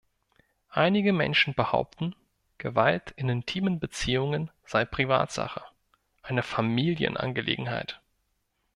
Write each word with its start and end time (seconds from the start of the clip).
Einige 0.73 1.13
Menschen 1.13 1.53
behaupten, 1.53 2.15
Gewalt 2.57 3.11
in 3.17 3.29
intimen 3.29 3.79
Beziehungen 3.79 4.49
sei 4.65 4.83
Privatsache, 4.83 5.63
eine 6.23 6.41
Familienangelegenheit. 6.41 8.01